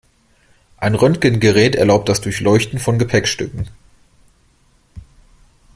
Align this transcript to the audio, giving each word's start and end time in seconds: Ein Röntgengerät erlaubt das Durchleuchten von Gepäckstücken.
Ein 0.77 0.95
Röntgengerät 0.95 1.75
erlaubt 1.75 2.09
das 2.09 2.21
Durchleuchten 2.21 2.79
von 2.79 2.97
Gepäckstücken. 2.97 3.67